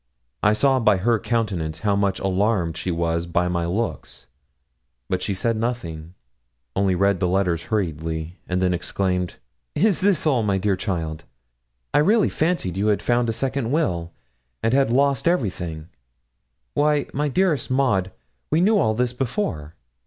I 0.41 0.53
saw 0.53 0.79
by 0.79 0.97
her 0.97 1.19
countenance 1.19 1.81
how 1.81 1.95
much 1.95 2.19
alarmed 2.19 2.75
she 2.75 2.89
was 2.89 3.27
by 3.27 3.47
my 3.47 3.67
looks, 3.67 4.25
but 5.07 5.21
she 5.21 5.35
said 5.35 5.55
nothing, 5.55 6.15
only 6.75 6.95
read 6.95 7.19
the 7.19 7.27
letters 7.27 7.65
hurriedly, 7.65 8.39
and 8.47 8.63
then 8.63 8.73
exclaimed 8.73 9.35
'Is 9.75 10.01
this 10.01 10.25
all, 10.25 10.41
my 10.41 10.57
dear 10.57 10.75
child? 10.75 11.25
I 11.93 11.99
really 11.99 12.29
fancied 12.29 12.77
you 12.77 12.87
had 12.87 12.99
found 13.03 13.29
a 13.29 13.31
second 13.31 13.69
will, 13.69 14.11
and 14.63 14.73
had 14.73 14.89
lost 14.91 15.27
everything. 15.27 15.87
Why, 16.73 17.05
my 17.13 17.27
dearest 17.27 17.69
Maud, 17.69 18.09
we 18.49 18.59
knew 18.59 18.79
all 18.79 18.95
this 18.95 19.13
before. 19.13 19.75